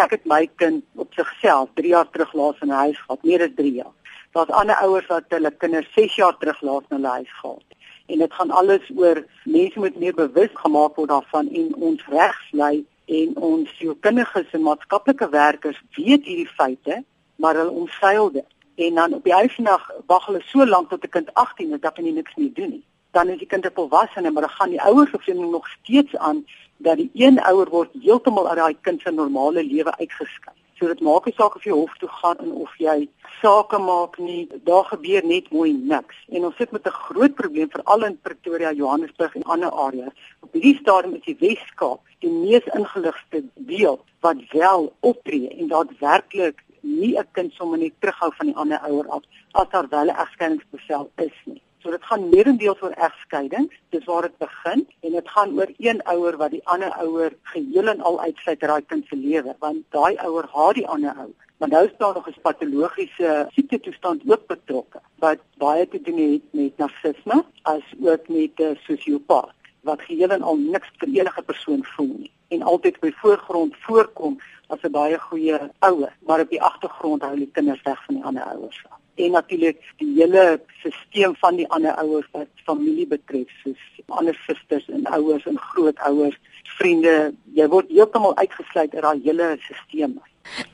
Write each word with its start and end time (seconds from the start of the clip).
Ek 0.00 0.14
het 0.16 0.22
my 0.24 0.46
kind 0.56 0.84
op 0.96 1.10
sigself 1.12 1.68
3 1.76 1.90
jaar 1.92 2.06
terug 2.10 2.32
laas 2.32 2.60
in 2.64 2.68
'n 2.68 2.82
huis 2.84 2.98
gehad, 2.98 3.22
meer 3.22 3.42
as 3.42 3.54
3 3.56 3.72
jaar. 3.72 3.92
Daar's 4.32 4.50
ander 4.60 4.76
ouers 4.76 5.06
wat 5.06 5.24
hulle 5.28 5.50
kinders 5.50 5.92
6 5.94 6.14
jaar 6.14 6.36
terug 6.38 6.60
laas 6.60 6.84
in 6.88 6.96
hulle 6.96 7.08
huis 7.08 7.32
gehad. 7.40 7.66
En 8.06 8.18
dit 8.18 8.32
gaan 8.32 8.50
alles 8.50 8.90
oor 8.96 9.24
mense 9.44 9.78
moet 9.78 9.98
meer 9.98 10.14
bewus 10.14 10.52
gemaak 10.54 10.96
word 10.96 11.08
daarvan 11.08 11.48
en 11.48 11.74
ons 11.74 12.06
regslei 12.06 12.86
en 13.06 13.36
ons 13.36 13.76
sielkundiges 13.76 14.50
en 14.50 14.62
maatskaplike 14.62 15.28
werkers 15.28 15.82
weet 15.96 16.24
hierdie 16.24 16.48
feite, 16.48 17.04
maar 17.36 17.54
hulle 17.54 17.70
omseil 17.70 18.30
dit. 18.32 18.50
En 18.74 18.94
dan 18.94 19.14
op 19.14 19.24
die 19.24 19.34
uitslag 19.34 19.90
wag 20.06 20.26
hulle 20.26 20.42
so 20.44 20.66
lank 20.66 20.88
tot 20.88 21.04
'n 21.04 21.08
kind 21.08 21.34
18 21.34 21.72
is 21.72 21.80
dat 21.80 21.96
hulle 21.96 22.12
niks 22.12 22.34
meer 22.36 22.54
doen 22.54 22.70
nie. 22.70 22.84
Dan 23.10 23.28
is 23.28 23.38
die 23.38 23.46
kind 23.46 23.66
'n 23.66 23.74
volwassene, 23.74 24.30
maar 24.30 24.42
dan 24.42 24.56
gaan 24.58 24.70
die 24.70 24.82
ouers 24.82 25.10
of 25.12 25.24
hulle 25.24 25.46
nog 25.46 25.68
steeds 25.68 26.16
aan 26.16 26.46
dat 26.84 26.96
die 26.96 27.10
een 27.14 27.40
ouer 27.50 27.68
word 27.70 27.92
heeltemal 28.02 28.48
uit 28.48 28.58
daai 28.58 28.76
kind 28.80 29.00
se 29.00 29.12
normale 29.12 29.64
lewe 29.64 29.92
uitgeskei. 29.98 30.54
So 30.78 30.88
dit 30.88 31.00
maak 31.04 31.26
nie 31.28 31.34
saak 31.36 31.56
of 31.58 31.64
jy 31.64 31.74
hof 31.76 31.96
toe 32.00 32.08
gaan 32.08 32.38
en 32.40 32.52
of 32.64 32.76
jy 32.80 33.08
sake 33.40 33.78
maak 33.78 34.16
nie, 34.18 34.46
daar 34.64 34.86
gebeur 34.88 35.26
net 35.28 35.50
mooi 35.52 35.72
niks. 35.76 36.16
En 36.32 36.46
ons 36.48 36.56
sit 36.56 36.72
met 36.72 36.86
'n 36.86 37.00
groot 37.08 37.34
probleem 37.34 37.70
veral 37.70 38.04
in 38.04 38.18
Pretoria, 38.22 38.72
Johannesburg 38.72 39.34
en 39.34 39.42
ander 39.42 39.70
areas. 39.70 40.16
Op 40.40 40.52
hierdie 40.52 40.78
stadium 40.80 41.14
is 41.14 41.24
die 41.24 41.36
Weskaap 41.40 42.00
die 42.18 42.30
mees 42.30 42.64
ingeligte 42.74 43.44
deel 43.54 44.00
wat 44.20 44.36
wel 44.52 44.92
optree 45.00 45.48
en 45.48 45.68
daadwerklik 45.68 46.64
nie 46.80 47.18
'n 47.18 47.28
kind 47.32 47.52
sommer 47.52 47.78
net 47.78 47.92
terughou 48.00 48.32
van 48.34 48.46
die 48.46 48.56
ander 48.56 48.80
ouer 48.88 49.08
af 49.08 49.22
as 49.52 49.68
daar 49.70 49.88
wel 49.88 50.06
'n 50.06 50.20
egskeidingsbevel 50.24 51.10
is 51.16 51.38
nie. 51.44 51.62
So 51.82 51.90
dit 51.90 52.02
gaan 52.04 52.28
meerendeels 52.28 52.82
oor 52.84 52.92
egskeidings, 52.92 53.76
dis 53.88 54.04
waar 54.04 54.26
dit 54.26 54.34
begin 54.38 54.82
en 55.00 55.14
dit 55.16 55.28
gaan 55.34 55.54
oor 55.58 55.70
een 55.78 56.02
ouer 56.12 56.36
wat 56.36 56.50
die 56.52 56.60
ander 56.68 56.92
ouer 57.04 57.32
geheel 57.52 57.88
en 57.88 58.00
al 58.00 58.20
uitsluit 58.20 58.60
uit 58.60 58.68
daai 58.70 58.84
kind 58.90 59.06
se 59.08 59.16
lewe, 59.16 59.54
want 59.64 59.86
daai 59.96 60.18
ouer 60.26 60.48
haat 60.52 60.76
die 60.76 60.86
ander 60.96 61.14
ouer. 61.16 61.46
Maar 61.56 61.72
nou 61.72 61.88
staan 61.94 62.14
nog 62.14 62.28
'n 62.28 62.40
patologiese 62.42 63.46
siekte 63.56 63.80
toestand 63.80 64.22
ook 64.26 64.46
betrokke 64.46 65.00
wat 65.24 65.40
baie 65.56 65.88
te 65.88 66.00
doen 66.02 66.20
het 66.32 66.44
met 66.50 66.76
narcisme 66.76 67.44
as 67.62 67.84
ook 68.00 68.28
met 68.28 68.60
'n 68.60 68.78
sosiopaat 68.84 69.56
wat 69.80 70.02
geheel 70.02 70.30
en 70.30 70.42
al 70.42 70.56
niks 70.56 70.90
vir 70.98 71.08
enige 71.08 71.42
persoon 71.42 71.84
voel 71.84 72.14
nie 72.18 72.32
en 72.48 72.62
altyd 72.62 73.00
by 73.00 73.10
voorgrond 73.22 73.76
voorkom 73.86 74.40
as 74.66 74.82
'n 74.82 74.90
baie 74.90 75.18
goeie 75.18 75.58
ouer, 75.78 76.12
maar 76.26 76.40
op 76.40 76.50
die 76.50 76.62
agtergrond 76.62 77.22
hou 77.22 77.36
die 77.36 77.50
kinders 77.52 77.82
weg 77.82 78.04
van 78.04 78.14
die 78.14 78.24
ander 78.24 78.42
ouers 78.42 78.84
af 78.88 78.99
en 79.24 79.36
natuurlik 79.36 79.78
die 79.98 80.14
hele 80.16 80.60
stelsel 80.78 81.34
van 81.40 81.56
die 81.56 81.68
ander 81.68 81.94
ouers 82.02 82.28
wat 82.32 82.48
familie 82.64 83.06
betref 83.06 83.48
soos 83.62 83.82
ander 84.10 84.34
susters 84.46 84.88
en 84.88 85.06
ouers 85.06 85.46
en 85.46 85.58
grootouers, 85.58 86.38
vriende, 86.78 87.32
jy 87.54 87.68
word 87.70 87.88
heeltemal 87.92 88.36
uitgesluit 88.36 88.94
uit 88.94 89.02
daai 89.02 89.22
hele 89.24 89.54
stelsel. 89.68 90.18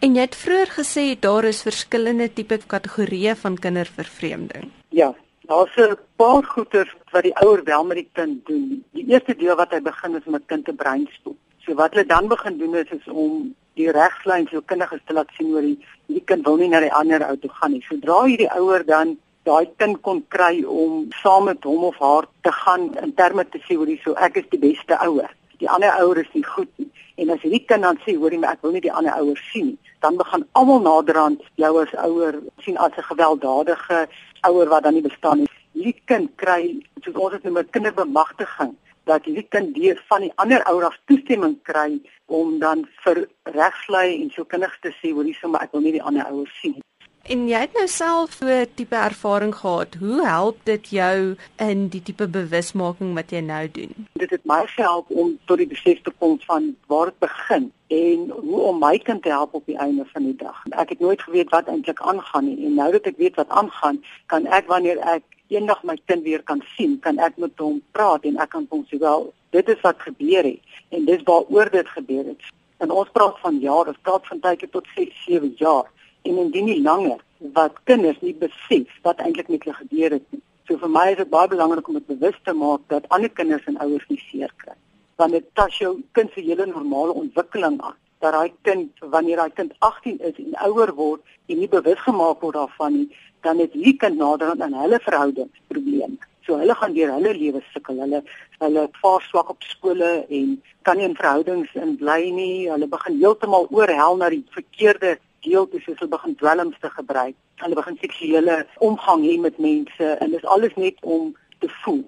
En 0.00 0.16
jy 0.16 0.24
het 0.24 0.38
vroeër 0.38 0.72
gesê 0.78 1.04
daar 1.20 1.44
is 1.44 1.62
verskillende 1.66 2.28
tipe 2.32 2.58
kategorieë 2.66 3.34
van 3.42 3.58
kindervervreemding. 3.60 4.70
Ja, 4.88 5.12
daar's 5.50 5.76
'n 5.76 5.98
paar 6.16 6.44
goeters 6.44 6.94
wat 7.12 7.22
die 7.22 7.36
ouer 7.36 7.64
wel 7.64 7.84
met 7.84 7.96
die 7.96 8.10
kind 8.12 8.46
doen. 8.46 8.84
Die 8.92 9.06
eerste 9.08 9.34
deel 9.36 9.56
wat 9.56 9.70
hy 9.70 9.80
begin 9.80 10.16
is 10.16 10.26
om 10.26 10.34
'n 10.34 10.46
kind 10.46 10.64
te 10.64 10.72
breinspoel. 10.72 11.36
So 11.66 11.74
wat 11.74 11.94
hulle 11.94 12.06
dan 12.06 12.28
begin 12.28 12.58
doen 12.58 12.74
is, 12.74 12.90
is 12.90 13.06
om 13.10 13.54
die 13.74 13.90
regslyn 13.90 14.44
vir 14.46 14.62
kinders 14.70 15.00
te 15.06 15.14
laat 15.16 15.32
sien 15.34 15.48
oor 15.50 15.64
die 15.66 15.76
die 16.06 16.22
kind 16.30 16.46
wil 16.46 16.60
nie 16.60 16.68
na 16.70 16.78
die 16.84 16.92
ander 16.94 17.24
ou 17.26 17.34
toe 17.42 17.50
gaan 17.50 17.74
nie. 17.74 17.82
Sodra 17.88 18.20
hierdie 18.22 18.52
ouer 18.54 18.84
dan 18.86 19.16
daai 19.48 19.66
kind 19.82 19.98
kon 20.06 20.20
kry 20.30 20.62
om 20.62 21.08
saam 21.22 21.48
met 21.50 21.66
hom 21.66 21.88
of 21.88 21.98
haar 21.98 22.28
te 22.46 22.52
gaan 22.60 22.86
in 23.02 23.16
terme 23.18 23.44
te 23.50 23.58
sê 23.64 23.74
hoor 23.74 23.90
hierso 23.90 24.14
ek 24.28 24.38
is 24.42 24.46
die 24.54 24.62
beste 24.62 25.00
ouer. 25.08 25.34
Die 25.58 25.70
ander 25.70 25.98
ouer 26.04 26.22
is 26.22 26.30
nie 26.38 26.44
goed 26.46 26.70
nie. 26.78 26.88
En 27.18 27.34
as 27.34 27.42
hierdie 27.42 27.64
kind 27.66 27.82
dan 27.82 27.98
sê 28.06 28.14
hoorie 28.14 28.38
maar 28.38 28.54
ek 28.54 28.62
wil 28.62 28.76
nie 28.76 28.86
die 28.86 28.94
ander 28.94 29.18
ouer 29.18 29.42
sien 29.50 29.72
nie, 29.72 29.92
dan 30.06 30.22
begin 30.22 30.46
almal 30.60 30.82
naderhand 30.86 31.44
jou 31.58 31.74
as 31.82 31.98
ouer 32.06 32.42
sien 32.62 32.78
as 32.78 32.94
'n 32.94 33.10
gewelddadige 33.10 34.06
ouer 34.46 34.68
wat 34.68 34.86
dan 34.86 34.94
nie 34.94 35.06
bestaan 35.10 35.38
nie. 35.42 35.52
Hierdie 35.74 36.00
kind 36.06 36.30
kry 36.36 36.62
soos 37.02 37.16
ons 37.16 37.32
dit 37.32 37.44
noem 37.44 37.58
'n 37.58 37.70
kinderbemagtiging 37.74 38.76
dat 39.06 39.24
die 39.24 39.46
kind 39.54 39.74
deur 39.74 40.02
van 40.10 40.26
die 40.26 40.32
ander 40.42 40.64
ouers 40.70 40.98
toestemming 41.10 41.56
kry 41.62 42.00
om 42.26 42.58
dan 42.58 42.84
vir 43.04 43.26
regslei 43.54 44.08
en 44.18 44.30
so 44.34 44.44
kinders 44.44 44.78
te 44.82 44.92
sê 44.98 45.14
hoor 45.14 45.28
hierso 45.28 45.50
maar 45.50 45.68
ek 45.68 45.76
wil 45.76 45.86
nie 45.86 45.94
die 45.98 46.02
ander 46.02 46.26
ouers 46.26 46.60
sien. 46.60 46.80
En 47.26 47.48
jy 47.50 47.58
het 47.58 47.72
nou 47.74 47.88
self 47.90 48.36
so 48.38 48.56
tipe 48.78 48.94
ervaring 48.94 49.54
gehad. 49.54 49.96
Hoe 49.98 50.20
help 50.22 50.58
dit 50.68 50.90
jou 50.94 51.34
in 51.62 51.88
die 51.90 52.02
tipe 52.02 52.28
bewusmaking 52.30 53.16
wat 53.18 53.32
jy 53.34 53.40
nou 53.42 53.64
doen? 53.78 54.06
Dit 54.22 54.30
het 54.30 54.44
my 54.46 54.60
gehelp 54.70 55.10
om 55.10 55.32
tot 55.50 55.58
die 55.58 55.66
besef 55.66 56.04
te 56.06 56.12
kom 56.22 56.36
van 56.46 56.68
waar 56.86 57.10
dit 57.10 57.18
begin 57.26 57.72
en 57.90 58.30
hoe 58.30 58.60
om 58.70 58.78
my 58.82 58.94
kind 58.98 59.22
te 59.22 59.34
help 59.34 59.54
op 59.58 59.66
die 59.66 59.78
einde 59.78 60.06
van 60.12 60.28
die 60.30 60.36
dag. 60.38 60.62
Ek 60.70 60.94
het 60.94 61.02
nooit 61.02 61.22
geweet 61.22 61.50
wat 61.50 61.66
eintlik 61.70 62.02
aangaan 62.02 62.46
nie 62.46 62.68
en 62.70 62.78
nou 62.78 62.92
dat 62.94 63.10
ek 63.10 63.18
weet 63.18 63.42
wat 63.42 63.50
aangaan, 63.50 63.98
kan 64.30 64.46
ek 64.46 64.70
wanneer 64.70 65.02
ek 65.02 65.26
eendag 65.48 65.82
my 65.84 65.96
kind 66.04 66.24
weer 66.24 66.42
kan 66.42 66.62
sien, 66.76 66.98
kan 67.00 67.18
ek 67.18 67.36
met 67.42 67.58
hom 67.62 67.80
praat 67.96 68.24
en 68.28 68.38
ek 68.42 68.50
kan 68.54 68.66
hom 68.70 68.84
sê 68.90 68.98
wel, 69.02 69.28
dit 69.54 69.68
is 69.68 69.82
wat 69.84 70.00
gebeur 70.02 70.48
het 70.48 70.80
en 70.94 71.04
dis 71.08 71.22
waaroor 71.28 71.70
dit 71.70 71.92
gebeur 71.98 72.24
het. 72.32 72.48
En 72.82 72.90
ons 72.90 73.12
praat 73.12 73.38
van 73.40 73.60
jare, 73.62 73.94
ons 73.94 74.02
praat 74.02 74.26
van 74.26 74.40
tyd 74.40 74.66
tot 74.72 74.88
6, 74.96 75.12
7 75.26 75.54
jaar 75.60 75.86
en 76.26 76.40
indien 76.42 76.66
nie 76.70 76.82
langer 76.82 77.22
wat 77.56 77.78
kinders 77.84 78.18
nie 78.24 78.34
besef 78.34 78.90
wat 79.06 79.20
eintlik 79.22 79.48
met 79.52 79.64
hulle 79.64 79.76
gebeur 79.76 80.18
het 80.18 80.26
nie. 80.32 80.42
So 80.66 80.80
vir 80.82 80.90
my 80.90 81.04
is 81.12 81.20
dit 81.20 81.30
baie 81.30 81.48
belangrik 81.48 81.88
om 81.88 81.98
dit 82.00 82.08
bewus 82.10 82.38
te 82.44 82.52
maak 82.56 82.82
dat 82.90 83.06
ander 83.14 83.30
kinders 83.30 83.68
en 83.70 83.78
ouers 83.84 84.08
nie 84.10 84.18
seer 84.26 84.50
kry. 84.62 84.74
Want 85.20 85.36
dit 85.36 85.46
tas 85.54 85.78
jou 85.78 85.92
kind 86.16 86.32
se 86.34 86.42
hele 86.42 86.66
normale 86.66 87.14
ontwikkeling 87.14 87.78
af 87.80 87.94
dat 88.24 88.32
daai 88.32 88.52
kind 88.66 89.04
wanneer 89.12 89.36
daai 89.36 89.52
kind 89.54 89.74
18 89.78 90.18
is 90.18 90.38
en 90.42 90.56
ouer 90.66 90.92
word 90.96 91.22
en 91.46 91.60
nie 91.60 91.68
bewus 91.68 92.00
gemaak 92.02 92.40
word 92.42 92.56
daarvan 92.56 92.96
nie, 92.96 93.08
dan 93.46 93.62
het 93.62 93.74
hierdie 93.76 93.96
kind 94.02 94.18
naderhand 94.18 94.64
aan 94.66 94.74
hulle 94.82 94.98
verhouding 95.02 95.50
probleme. 95.72 96.18
So 96.46 96.58
hulle 96.62 96.74
gaan 96.78 96.94
deur 96.94 97.12
hulle 97.16 97.34
lewe 97.34 97.62
sukkel. 97.72 98.00
Hulle 98.04 98.22
hulle 98.62 98.88
vaar 99.02 99.22
swak 99.28 99.52
op 99.54 99.62
skole 99.70 100.10
en 100.38 100.56
kan 100.88 100.98
nie 100.98 101.06
in 101.08 101.16
verhoudings 101.20 101.74
in 101.74 101.96
bly 102.02 102.20
nie. 102.40 102.66
Hulle 102.70 102.90
begin 102.96 103.20
heeltemal 103.22 103.70
oorhel 103.70 104.20
na 104.20 104.30
die 104.34 104.44
verkeerde 104.58 105.16
deel 105.46 105.68
toe 105.70 105.82
soos 105.84 106.02
hulle 106.02 106.14
begin 106.16 106.36
dwelms 106.42 106.82
te 106.82 106.90
gebruik. 106.98 107.38
Hulle 107.62 107.78
begin 107.78 107.98
seksuele 108.02 108.60
omgang 108.88 109.24
hê 109.26 109.38
met 109.46 109.62
mense 109.62 110.12
en 110.16 110.30
dit 110.30 110.42
is 110.42 110.52
alles 110.56 110.74
net 110.76 111.02
om 111.16 111.34
te 111.62 111.70
voel 111.82 112.04